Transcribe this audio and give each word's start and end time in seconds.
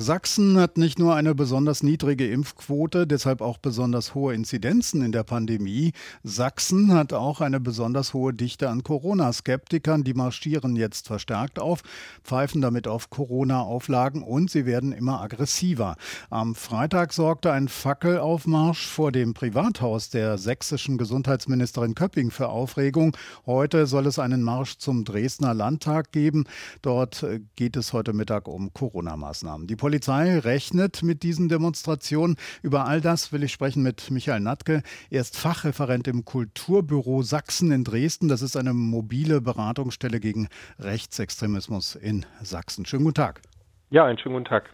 Sachsen 0.00 0.56
hat 0.56 0.78
nicht 0.78 0.98
nur 0.98 1.14
eine 1.14 1.34
besonders 1.34 1.82
niedrige 1.82 2.26
Impfquote, 2.26 3.06
deshalb 3.06 3.42
auch 3.42 3.58
besonders 3.58 4.14
hohe 4.14 4.32
Inzidenzen 4.32 5.02
in 5.02 5.12
der 5.12 5.24
Pandemie. 5.24 5.92
Sachsen 6.22 6.94
hat 6.94 7.12
auch 7.12 7.42
eine 7.42 7.60
besonders 7.60 8.14
hohe 8.14 8.32
Dichte 8.32 8.70
an 8.70 8.82
Corona-Skeptikern. 8.82 10.02
Die 10.02 10.14
marschieren 10.14 10.74
jetzt 10.74 11.06
verstärkt 11.06 11.58
auf, 11.58 11.82
pfeifen 12.24 12.62
damit 12.62 12.88
auf 12.88 13.10
Corona-Auflagen 13.10 14.22
und 14.22 14.50
sie 14.50 14.64
werden 14.64 14.92
immer 14.92 15.20
aggressiver. 15.20 15.96
Am 16.30 16.54
Freitag 16.54 17.12
sorgte 17.12 17.52
ein 17.52 17.68
Fackelaufmarsch 17.68 18.86
vor 18.86 19.12
dem 19.12 19.34
Privathaus 19.34 20.08
der 20.08 20.38
sächsischen 20.38 20.96
Gesundheitsministerin 20.96 21.94
Köpping 21.94 22.30
für 22.30 22.48
Aufregung. 22.48 23.14
Heute 23.44 23.86
soll 23.86 24.06
es 24.06 24.18
einen 24.18 24.42
Marsch 24.42 24.78
zum 24.78 25.04
Dresdner 25.04 25.52
Landtag 25.52 26.10
geben. 26.10 26.44
Dort 26.80 27.22
geht 27.54 27.76
es 27.76 27.92
heute 27.92 28.14
Mittag 28.14 28.48
um 28.48 28.72
Corona-Maßnahmen. 28.72 29.66
Die 29.66 29.76
Polizei 29.90 30.38
rechnet 30.38 31.02
mit 31.02 31.24
diesen 31.24 31.48
Demonstrationen. 31.48 32.36
Über 32.62 32.86
all 32.86 33.00
das 33.00 33.32
will 33.32 33.42
ich 33.42 33.50
sprechen 33.50 33.82
mit 33.82 34.08
Michael 34.12 34.38
Natke. 34.38 34.84
Er 35.10 35.20
ist 35.20 35.36
Fachreferent 35.36 36.06
im 36.06 36.24
Kulturbüro 36.24 37.22
Sachsen 37.22 37.72
in 37.72 37.82
Dresden. 37.82 38.28
Das 38.28 38.40
ist 38.40 38.56
eine 38.56 38.72
mobile 38.72 39.40
Beratungsstelle 39.40 40.20
gegen 40.20 40.46
Rechtsextremismus 40.78 41.96
in 41.96 42.24
Sachsen. 42.40 42.86
Schönen 42.86 43.02
guten 43.02 43.16
Tag. 43.16 43.42
Ja, 43.90 44.04
einen 44.04 44.16
schönen 44.16 44.36
guten 44.36 44.44
Tag. 44.44 44.70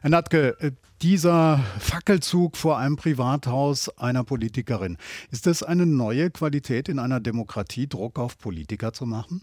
Herr 0.00 0.10
Natke, 0.10 0.56
äh, 0.60 0.70
dieser 1.02 1.58
Fackelzug 1.80 2.56
vor 2.56 2.78
einem 2.78 2.94
Privathaus 2.94 3.88
einer 3.98 4.22
Politikerin, 4.22 4.96
ist 5.32 5.48
das 5.48 5.64
eine 5.64 5.86
neue 5.86 6.30
Qualität 6.30 6.88
in 6.88 7.00
einer 7.00 7.18
Demokratie, 7.18 7.88
Druck 7.88 8.20
auf 8.20 8.38
Politiker 8.38 8.92
zu 8.92 9.06
machen? 9.06 9.42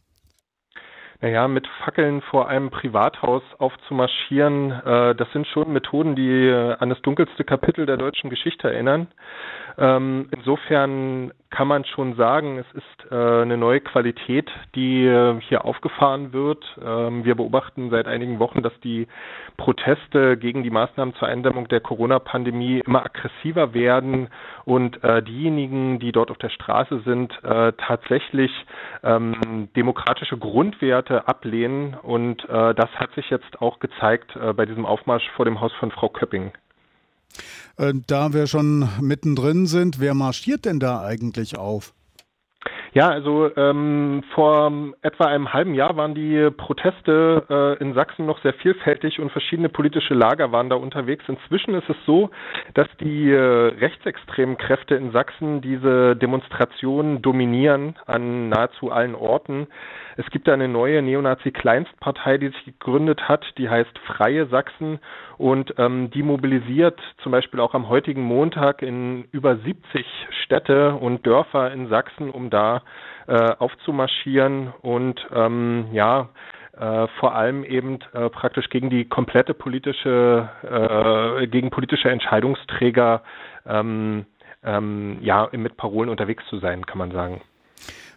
Naja, 1.23 1.48
mit 1.48 1.66
Fackeln 1.86 2.22
vor 2.22 2.50
einem 2.50 2.70
Privathaus 2.70 3.44
aufzumarschieren, 3.58 4.72
äh, 4.72 5.16
das 5.16 5.32
sind 5.32 5.48
schon 5.48 5.72
Methoden, 5.72 6.18
die 6.18 6.49
äh, 6.49 6.76
an 6.80 6.90
das 6.90 7.02
dunkelste 7.02 7.46
Kapitel 7.46 7.86
der 7.86 7.96
deutschen 7.96 8.30
Geschichte 8.30 8.70
erinnern. 8.70 9.07
Ähm, 9.77 10.27
insofern 10.32 11.32
kann 11.54 11.68
man 11.68 11.85
schon 11.85 12.15
sagen, 12.15 12.57
es 12.57 12.65
ist 12.73 13.12
äh, 13.12 13.15
eine 13.15 13.57
neue 13.57 13.79
Qualität, 13.79 14.49
die 14.73 15.05
äh, 15.05 15.40
hier 15.41 15.65
aufgefahren 15.65 16.34
wird. 16.34 16.65
Ähm, 16.84 17.26
wir 17.26 17.35
beobachten 17.35 17.91
seit 17.91 18.07
einigen 18.07 18.40
Wochen, 18.40 18.63
dass 18.63 18.73
die 18.84 19.07
Proteste 19.55 20.35
gegen 20.35 20.63
die 20.63 20.71
Maßnahmen 20.71 21.13
zur 21.13 21.27
Eindämmung 21.27 21.68
der 21.68 21.79
Corona-Pandemie 21.79 22.79
immer 22.79 23.05
aggressiver 23.05 23.76
werden 23.76 24.29
und 24.65 25.04
äh, 25.04 25.21
diejenigen, 25.21 25.99
die 25.99 26.12
dort 26.12 26.31
auf 26.31 26.40
der 26.40 26.49
Straße 26.49 27.01
sind, 27.05 27.31
äh, 27.43 27.74
tatsächlich 27.74 28.51
ähm, 29.04 29.70
demokratische 29.76 30.37
Grundwerte 30.40 31.27
ablehnen. 31.27 31.93
Und 32.01 32.49
äh, 32.49 32.74
das 32.74 32.90
hat 32.96 33.13
sich 33.13 33.29
jetzt 33.29 33.62
auch 33.62 33.77
gezeigt 33.77 34.35
äh, 34.35 34.54
bei 34.54 34.65
diesem 34.65 34.87
Aufmarsch 34.87 35.29
vor 35.35 35.46
dem 35.46 35.62
Haus 35.62 35.71
von 35.74 35.91
Frau 35.91 36.09
Köpping. 36.09 36.51
Äh, 37.77 37.93
da 38.07 38.34
wir 38.34 38.48
schon 38.48 38.88
mittendrin 39.02 39.66
sind, 39.68 39.99
wer 39.99 40.13
marschiert 40.13 40.66
denn 40.66 40.79
da 40.79 41.02
eigentlich 41.02 41.57
auf? 41.57 41.93
Ja, 42.94 43.10
also 43.10 43.49
ähm, 43.58 44.24
vor 44.36 44.72
etwa 45.02 45.26
einem 45.26 45.52
halben 45.52 45.74
Jahr 45.74 45.98
waren 45.98 46.13
die 46.13 46.52
Proteste 46.52 47.44
äh, 47.49 47.84
in 47.84 47.96
Sachsen 47.96 48.27
noch 48.27 48.40
sehr 48.44 48.54
vielfältig 48.54 49.20
und 49.20 49.32
verschiedene 49.32 49.70
politische 49.70 50.13
Lager 50.13 50.52
waren 50.52 50.70
da 50.70 50.76
unterwegs. 50.76 51.24
Inzwischen 51.27 51.74
ist 51.74 51.90
es 51.90 51.96
so, 52.05 52.30
dass 52.76 52.88
die 52.99 53.32
äh, 53.32 53.40
rechtsextremen 53.80 54.60
Kräfte 54.60 54.94
in 54.94 55.12
Sachsen 55.12 55.62
diese 55.62 56.16
Demonstrationen 56.16 57.24
dominieren 57.24 57.96
an 58.05 58.49
nahezu 58.49 58.91
allen 58.91 59.16
Orten. 59.16 59.66
Es 60.16 60.30
gibt 60.30 60.48
eine 60.48 60.68
neue 60.68 61.02
Neonazi-Kleinstpartei, 61.02 62.38
die 62.38 62.49
sich 62.49 62.66
gegründet 62.66 63.27
hat, 63.27 63.44
die 63.58 63.70
heißt 63.70 63.98
Freie 64.06 64.46
Sachsen 64.46 65.00
und 65.40 65.74
ähm, 65.80 66.12
die 66.12 66.22
mobilisiert 66.22 67.00
zum 67.24 67.31
Beispiel 67.31 67.59
auch 67.59 67.74
am 67.74 67.90
heutigen 67.90 68.22
Montag 68.22 68.84
in 68.84 69.24
über 69.31 69.58
70 69.58 70.06
Städte 70.44 70.94
und 70.94 71.25
Dörfer 71.25 71.72
in 71.72 71.90
Sachsen, 71.90 72.30
um 72.30 72.52
da 72.52 72.82
äh, 73.28 73.52
aufzumarschieren 73.58 74.74
und 74.81 75.25
ähm, 75.34 75.88
ja, 75.91 76.30
äh, 76.78 77.08
vor 77.19 77.35
allem 77.35 77.63
eben 77.63 78.00
äh, 78.13 78.30
praktisch 78.30 78.69
gegen 78.69 78.90
die 78.90 79.06
komplette 79.06 79.53
politische, 79.53 80.50
äh, 80.63 81.47
gegen 81.47 81.69
politische 81.69 82.09
Entscheidungsträger 82.09 83.22
ähm, 83.66 84.25
ähm, 84.63 85.18
ja, 85.22 85.50
mit 85.52 85.78
Parolen 85.78 86.09
unterwegs 86.09 86.44
zu 86.50 86.59
sein, 86.59 86.85
kann 86.85 86.97
man 86.97 87.12
sagen. 87.12 87.41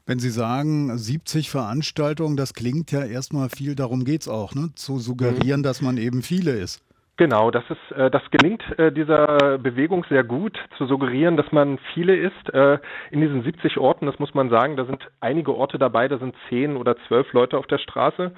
Wenn 0.06 0.20
Sie 0.20 0.30
sagen 0.30 0.96
70 0.96 1.50
Veranstaltungen, 1.50 2.36
das 2.36 2.54
klingt 2.54 2.92
ja 2.92 3.04
erstmal 3.04 3.48
viel, 3.50 3.74
darum 3.74 4.04
geht 4.04 4.22
es 4.22 4.28
auch, 4.28 4.54
ne? 4.54 4.70
zu 4.76 4.98
suggerieren, 4.98 5.60
mhm. 5.60 5.64
dass 5.64 5.82
man 5.82 5.96
eben 5.98 6.22
viele 6.22 6.52
ist. 6.52 6.85
Genau, 7.18 7.50
das 7.50 7.64
ist, 7.70 7.96
äh, 7.96 8.10
das 8.10 8.22
gelingt 8.30 8.62
äh, 8.78 8.92
dieser 8.92 9.56
Bewegung 9.58 10.04
sehr 10.08 10.22
gut, 10.22 10.58
zu 10.76 10.84
suggerieren, 10.86 11.38
dass 11.38 11.50
man 11.50 11.78
viele 11.94 12.14
ist. 12.14 12.52
Äh, 12.52 12.78
in 13.10 13.22
diesen 13.22 13.42
70 13.42 13.78
Orten, 13.78 14.04
das 14.04 14.18
muss 14.18 14.34
man 14.34 14.50
sagen, 14.50 14.76
da 14.76 14.84
sind 14.84 15.08
einige 15.20 15.54
Orte 15.56 15.78
dabei, 15.78 16.08
da 16.08 16.18
sind 16.18 16.34
zehn 16.50 16.76
oder 16.76 16.96
zwölf 17.08 17.32
Leute 17.32 17.56
auf 17.56 17.66
der 17.66 17.78
Straße. 17.78 18.32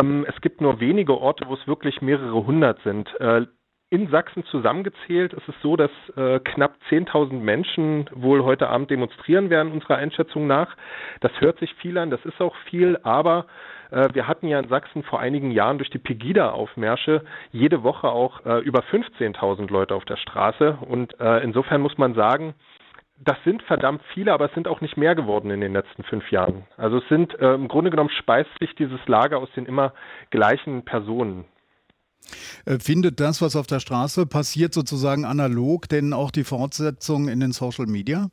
Ähm, 0.00 0.26
es 0.28 0.40
gibt 0.40 0.60
nur 0.60 0.80
wenige 0.80 1.16
Orte, 1.20 1.44
wo 1.46 1.54
es 1.54 1.68
wirklich 1.68 2.02
mehrere 2.02 2.44
hundert 2.44 2.80
sind. 2.82 3.08
Äh, 3.20 3.46
in 3.88 4.08
Sachsen 4.08 4.44
zusammengezählt 4.46 5.32
ist 5.32 5.48
es 5.48 5.54
so, 5.62 5.76
dass 5.76 5.92
äh, 6.16 6.40
knapp 6.40 6.74
10.000 6.90 7.34
Menschen 7.34 8.10
wohl 8.12 8.42
heute 8.42 8.68
Abend 8.68 8.90
demonstrieren 8.90 9.48
werden, 9.48 9.70
unserer 9.70 9.98
Einschätzung 9.98 10.48
nach. 10.48 10.76
Das 11.20 11.30
hört 11.40 11.60
sich 11.60 11.72
viel 11.74 11.96
an, 11.96 12.10
das 12.10 12.24
ist 12.24 12.40
auch 12.40 12.56
viel, 12.68 12.98
aber 13.04 13.46
wir 13.90 14.26
hatten 14.26 14.48
ja 14.48 14.58
in 14.58 14.68
Sachsen 14.68 15.02
vor 15.02 15.20
einigen 15.20 15.50
Jahren 15.50 15.78
durch 15.78 15.90
die 15.90 15.98
Pegida-Aufmärsche 15.98 17.24
jede 17.52 17.82
Woche 17.82 18.08
auch 18.08 18.44
äh, 18.44 18.58
über 18.60 18.80
15.000 18.80 19.70
Leute 19.70 19.94
auf 19.94 20.04
der 20.04 20.16
Straße. 20.16 20.78
Und 20.80 21.18
äh, 21.20 21.42
insofern 21.42 21.80
muss 21.80 21.98
man 21.98 22.14
sagen, 22.14 22.54
das 23.24 23.36
sind 23.44 23.62
verdammt 23.62 24.02
viele, 24.12 24.32
aber 24.32 24.46
es 24.46 24.54
sind 24.54 24.68
auch 24.68 24.80
nicht 24.80 24.96
mehr 24.96 25.14
geworden 25.14 25.50
in 25.50 25.60
den 25.60 25.72
letzten 25.72 26.02
fünf 26.04 26.30
Jahren. 26.30 26.66
Also 26.76 26.98
es 26.98 27.08
sind 27.08 27.38
äh, 27.38 27.54
im 27.54 27.68
Grunde 27.68 27.90
genommen 27.90 28.10
speist 28.10 28.50
sich 28.60 28.74
dieses 28.74 29.00
Lager 29.06 29.38
aus 29.38 29.48
den 29.56 29.66
immer 29.66 29.94
gleichen 30.30 30.84
Personen. 30.84 31.44
Äh, 32.64 32.78
findet 32.78 33.20
das, 33.20 33.40
was 33.40 33.56
auf 33.56 33.66
der 33.66 33.80
Straße 33.80 34.26
passiert, 34.26 34.74
sozusagen 34.74 35.24
analog, 35.24 35.88
denn 35.88 36.12
auch 36.12 36.30
die 36.30 36.44
Fortsetzung 36.44 37.28
in 37.28 37.40
den 37.40 37.52
Social 37.52 37.86
Media? 37.86 38.28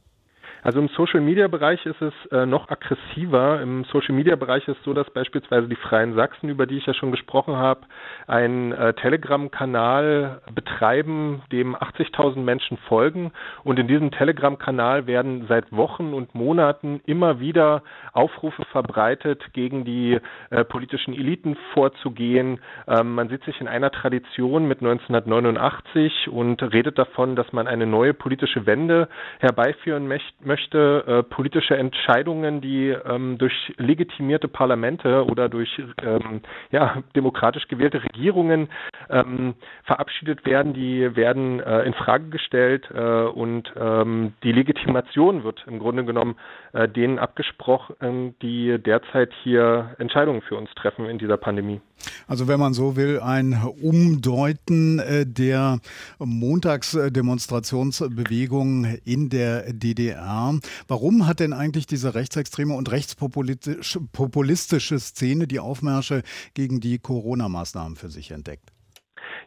Also 0.64 0.80
im 0.80 0.88
Social 0.90 1.20
Media 1.20 1.50
Bereich 1.50 1.86
ist 1.86 2.02
es 2.02 2.14
äh, 2.32 2.46
noch 2.46 2.70
aggressiver. 2.70 3.62
Im 3.62 3.84
Social 3.92 4.16
Media 4.16 4.38
Bereich 4.38 4.66
ist 4.70 4.78
es 4.78 4.84
so, 4.86 4.94
dass 4.94 5.10
beispielsweise 5.10 5.68
die 5.68 5.76
Freien 5.76 6.16
Sachsen, 6.16 6.48
über 6.48 6.66
die 6.66 6.78
ich 6.78 6.86
ja 6.86 6.94
schon 6.94 7.12
gesprochen 7.12 7.58
habe, 7.58 7.82
einen 8.28 8.72
äh, 8.72 8.94
Telegram-Kanal 8.94 10.42
betreiben, 10.56 11.42
dem 11.52 11.76
80.000 11.76 12.38
Menschen 12.38 12.78
folgen. 12.88 13.34
Und 13.66 13.78
in 13.78 13.90
diesem 13.90 14.12
Telegram-Kanal 14.12 15.06
werden 15.06 15.48
seit 15.50 15.70
Wochen 15.74 16.14
und 16.14 16.34
Monaten 16.34 17.02
immer 17.06 17.42
wieder 17.42 17.84
Aufrufe 18.14 18.64
verbreitet, 18.72 19.44
gegen 19.52 19.84
die 19.84 20.18
äh, 20.50 20.64
politischen 20.64 21.14
Eliten 21.14 21.58
vorzugehen. 21.74 22.62
Ähm, 22.88 23.16
man 23.16 23.28
sieht 23.28 23.44
sich 23.44 23.60
in 23.60 23.68
einer 23.68 23.92
Tradition 23.92 24.66
mit 24.66 24.80
1989 24.80 26.30
und 26.30 26.64
redet 26.64 26.98
davon, 26.98 27.36
dass 27.36 27.52
man 27.52 27.68
eine 27.68 27.86
neue 27.86 28.14
politische 28.14 28.66
Wende 28.66 29.10
herbeiführen 29.40 30.08
möchte 30.08 30.53
möchte, 30.54 31.04
äh, 31.08 31.24
politische 31.24 31.76
Entscheidungen, 31.76 32.62
die 32.62 32.90
ähm, 32.90 33.40
durch 33.40 33.74
legitimierte 33.78 34.48
Parlamente 34.48 35.26
oder 35.26 35.50
durch 35.50 35.82
ähm, 36.04 36.42
ja, 36.70 37.02
demokratisch 37.16 37.68
gewählte 37.68 38.04
Regierungen 38.04 38.70
ähm, 39.10 39.56
verabschiedet 39.84 40.46
werden, 40.46 40.76
die 40.76 41.16
werden 41.16 41.60
äh, 41.60 41.82
in 41.84 41.96
Frage 41.96 42.30
gestellt 42.30 42.88
äh, 42.94 43.00
und 43.00 43.74
ähm, 43.76 44.34
die 44.44 44.52
Legitimation 44.52 45.44
wird 45.44 45.64
im 45.66 45.80
Grunde 45.80 46.06
genommen 46.06 46.36
äh, 46.74 46.88
denen 46.88 47.18
abgesprochen, 47.18 48.36
die 48.44 48.78
derzeit 48.78 49.32
hier 49.44 49.96
Entscheidungen 49.98 50.44
für 50.44 50.56
uns 50.56 50.70
treffen 50.76 51.06
in 51.06 51.18
dieser 51.18 51.38
Pandemie. 51.38 51.82
Also 52.28 52.48
wenn 52.48 52.60
man 52.60 52.74
so 52.74 52.96
will, 52.96 53.20
ein 53.20 53.60
Umdeuten 53.82 55.00
äh, 55.00 55.26
der 55.26 55.80
Montagsdemonstrationsbewegung 56.20 58.86
in 59.06 59.30
der 59.30 59.74
DDR. 59.74 60.43
Warum 60.88 61.28
hat 61.28 61.40
denn 61.40 61.54
eigentlich 61.54 61.88
diese 61.88 62.16
rechtsextreme 62.16 62.74
und 62.74 62.92
rechtspopulistische 62.92 65.00
Szene 65.00 65.48
die 65.48 65.60
Aufmärsche 65.60 66.24
gegen 66.54 66.80
die 66.80 67.00
Corona-Maßnahmen 67.00 67.96
für 67.96 68.10
sich 68.10 68.32
entdeckt? 68.32 68.72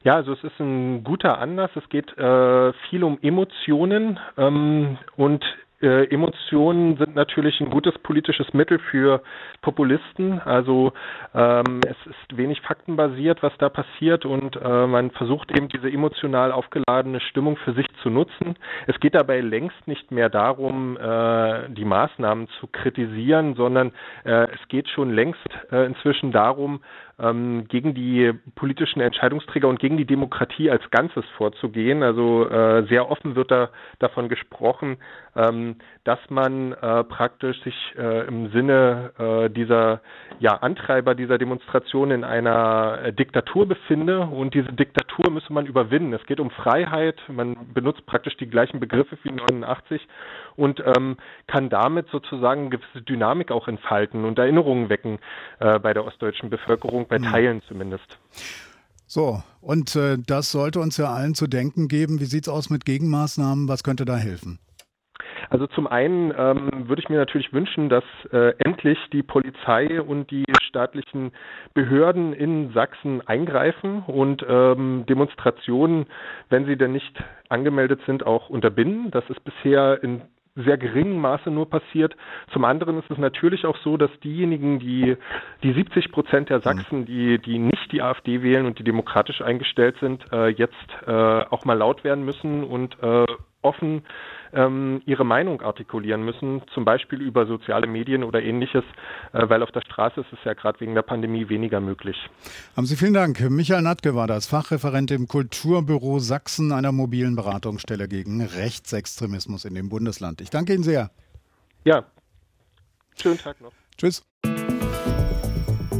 Ja, 0.03 0.15
also 0.15 0.33
es 0.33 0.45
ist 0.45 0.61
ein 0.61 1.05
guter 1.05 1.39
Anlass. 1.39 1.71
Es 1.75 1.89
geht 1.89 2.17
äh, 2.17 2.73
viel 2.89 3.03
um 3.03 3.19
Emotionen 3.23 4.19
ähm, 4.37 4.99
und 5.17 5.45
äh, 5.83 6.05
Emotionen 6.13 6.97
sind 6.97 7.15
natürlich 7.15 7.61
ein 7.61 7.71
gutes 7.71 7.97
politisches 7.99 8.53
Mittel 8.55 8.79
für 8.91 9.23
Populisten. 9.61 10.41
Also 10.41 10.93
ähm, 11.35 11.81
es 11.87 11.97
ist 12.07 12.37
wenig 12.37 12.61
faktenbasiert, 12.63 13.43
was 13.43 13.53
da 13.59 13.69
passiert 13.69 14.25
und 14.25 14.57
äh, 14.57 14.87
man 14.87 15.11
versucht 15.11 15.51
eben 15.51 15.69
diese 15.69 15.91
emotional 15.91 16.53
aufgeladene 16.53 17.21
Stimmung 17.21 17.57
für 17.59 17.75
sich 17.75 17.87
zu 18.03 18.11
nutzen. 18.11 18.57
Es 18.87 18.99
geht 19.01 19.15
dabei 19.15 19.41
längst 19.41 19.87
nicht 19.87 20.11
mehr 20.11 20.31
darum, 20.31 20.97
äh, 20.97 21.69
die 21.69 21.85
Maßnahmen 21.85 22.49
zu 22.61 22.67
kritisieren, 22.69 23.55
sondern 23.55 23.93
äh, 24.25 24.49
es 24.53 24.69
geht 24.69 24.89
schon 24.89 25.11
längst 25.11 25.49
äh, 25.71 25.85
inzwischen 25.85 26.33
darum, 26.33 26.81
ähm, 27.19 27.67
gegen 27.69 27.95
die 27.95 28.33
politischen 28.55 29.01
Entscheidungsträger 29.01 29.69
und 29.69 29.79
gegen 29.79 29.97
die 29.97 30.05
Demokratie 30.05 30.71
als 30.71 30.83
Ganzes 30.91 31.25
vorzugehen. 31.37 32.03
Also 32.03 32.49
äh, 32.49 32.87
sehr 32.89 33.11
offen 33.11 33.37
wird 33.37 33.51
da 33.51 33.71
davon 33.99 34.29
gesprochen, 34.29 34.99
ähm, 35.35 35.77
dass 36.05 36.19
man 36.29 36.73
äh, 36.73 37.05
praktisch 37.05 37.61
sich 37.63 37.75
äh, 37.99 38.27
im 38.27 38.51
Sinne 38.51 39.13
äh, 39.19 39.51
dieser 39.51 40.01
ja, 40.41 40.57
Antreiber 40.57 41.15
dieser 41.15 41.39
Demonstration 41.39 42.11
in 42.11 42.25
einer 42.25 42.99
äh, 43.03 43.13
Diktatur 43.13 43.67
befinde 43.67 44.21
und 44.21 44.55
diese 44.55 44.73
Diktatur 44.73 45.31
müsse 45.31 45.53
man 45.53 45.67
überwinden. 45.67 46.13
Es 46.13 46.25
geht 46.27 46.41
um 46.41 46.51
Freiheit, 46.51 47.17
man 47.29 47.57
benutzt 47.73 48.05
praktisch 48.07 48.37
die 48.37 48.49
gleichen 48.49 48.81
Begriffe 48.81 49.17
wie 49.23 49.31
89 49.31 50.07
und 50.57 50.83
ähm, 50.85 51.17
kann 51.47 51.69
damit 51.69 52.09
sozusagen 52.09 52.71
gewisse 52.71 53.03
Dynamik 53.03 53.51
auch 53.51 53.69
entfalten 53.69 54.25
und 54.25 54.39
Erinnerungen 54.39 54.89
wecken 54.89 55.19
äh, 55.61 55.79
bei 55.79 55.93
der 55.93 56.05
ostdeutschen 56.05 56.51
Bevölkerung, 56.51 57.06
bei 57.09 57.17
hm. 57.17 57.25
Teilen 57.25 57.63
zumindest. 57.69 58.19
So, 59.07 59.43
und 59.61 59.95
äh, 59.97 60.19
das 60.19 60.51
sollte 60.51 60.81
uns 60.81 60.97
ja 60.97 61.13
allen 61.13 61.35
zu 61.35 61.47
denken 61.47 61.89
geben. 61.89 62.21
Wie 62.21 62.25
sieht 62.25 62.45
es 62.45 62.49
aus 62.49 62.71
mit 62.71 62.85
Gegenmaßnahmen? 62.85 63.69
Was 63.69 63.85
könnte 63.85 64.05
da 64.05 64.17
helfen? 64.17 64.59
Also 65.49 65.67
zum 65.69 65.87
einen 65.87 66.33
ähm, 66.37 66.89
würde 66.89 67.01
ich 67.03 67.09
mir 67.09 67.19
natürlich 67.19 67.53
wünschen, 67.53 67.89
dass 67.89 68.05
äh, 68.33 68.55
endlich 68.59 68.99
die 69.13 69.23
Polizei 69.23 70.01
und 70.01 70.31
die 70.31 70.45
staatlichen 70.63 71.33
Behörden 71.75 72.33
in 72.33 72.73
Sachsen 72.73 73.27
eingreifen 73.27 74.03
und 74.07 74.45
ähm, 74.49 75.05
Demonstrationen, 75.09 76.07
wenn 76.49 76.67
sie 76.67 76.77
denn 76.77 76.93
nicht 76.93 77.23
angemeldet 77.49 78.01
sind, 78.07 78.27
auch 78.27 78.49
unterbinden. 78.51 79.11
Das 79.11 79.25
ist 79.31 79.43
bisher 79.45 80.03
in 80.03 80.23
sehr 80.57 80.79
geringem 80.79 81.21
Maße 81.21 81.51
nur 81.51 81.69
passiert. 81.69 82.17
Zum 82.53 82.65
anderen 82.65 82.99
ist 82.99 83.11
es 83.11 83.19
natürlich 83.19 83.67
auch 83.67 83.77
so, 83.79 83.97
dass 83.97 84.11
diejenigen, 84.25 84.79
die 84.79 85.17
die 85.63 85.73
70 85.73 86.11
Prozent 86.11 86.51
der 86.51 86.61
Sachsen, 86.61 87.05
die 87.05 87.39
die 87.39 87.59
nicht 87.59 87.93
die 87.93 88.03
AfD 88.03 88.43
wählen 88.43 88.67
und 88.67 88.79
die 88.79 88.85
demokratisch 88.85 89.43
eingestellt 89.43 89.97
sind, 90.01 90.25
äh, 90.33 90.49
jetzt 90.49 90.75
äh, 91.07 91.11
auch 91.13 91.65
mal 91.65 91.75
laut 91.75 92.05
werden 92.05 92.25
müssen 92.25 92.65
und 92.65 92.97
äh, 93.03 93.27
offen 93.63 94.03
ähm, 94.57 95.03
ihre 95.07 95.25
Meinung 95.25 95.61
artikulieren 95.61 96.25
müssen, 96.25 96.63
zum 96.75 96.85
Beispiel 96.85 97.21
über 97.21 97.47
soziale 97.47 97.87
Medien 97.87 98.25
oder 98.25 98.43
ähnliches, 98.43 98.85
äh, 99.33 99.49
weil 99.49 99.63
auf 99.63 99.71
der 99.71 99.83
Straße 99.83 100.21
ist 100.21 100.33
es 100.33 100.39
ja 100.45 100.55
gerade 100.55 100.81
wegen 100.81 100.95
der 100.95 101.03
Pandemie 101.03 101.49
weniger 101.49 101.81
möglich. 101.81 102.17
Haben 102.77 102.87
Sie 102.87 102.97
vielen 102.97 103.15
Dank. 103.15 103.41
Michael 103.51 103.83
Natke 103.83 104.15
war 104.15 104.27
das 104.27 104.47
Fachreferent 104.47 105.11
im 105.11 105.29
Kulturbüro 105.29 106.19
Sachsen 106.19 106.73
einer 106.73 106.91
mobilen 106.91 107.37
Beratungsstelle 107.37 108.09
gegen 108.09 108.43
Rechtsextremismus 108.43 109.65
in 109.65 109.75
dem 109.75 109.89
Bundesland. 109.89 110.41
Ich 110.41 110.51
danke 110.51 110.75
Ihnen 110.75 110.83
sehr. 110.83 111.11
Ja, 111.85 112.05
schönen 113.17 113.39
Tag 113.39 113.61
noch. 113.61 113.73
Tschüss. 113.97 114.25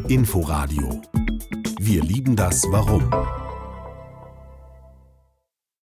Inforadio. 0.09 1.03
Wir 1.79 2.03
lieben 2.03 2.37
das 2.37 2.65
Warum. 2.71 3.11